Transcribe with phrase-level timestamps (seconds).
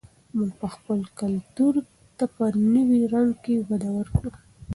[0.35, 1.73] موږ به خپل کلتور
[2.17, 4.31] ته په نوي رنګ کې وده ورکړو.